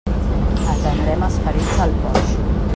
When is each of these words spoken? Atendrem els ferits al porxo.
Atendrem 0.75 1.27
els 1.27 1.37
ferits 1.45 1.77
al 1.87 1.95
porxo. 2.07 2.51